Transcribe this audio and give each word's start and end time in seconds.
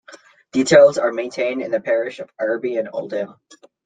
Details 0.51 0.97
are 0.97 1.11
maintained 1.13 1.61
in 1.61 1.69
the 1.69 1.79
parish 1.79 2.17
of 2.19 2.35
Ireby 2.39 2.79
and 2.79 2.87
Uldale. 2.91 3.37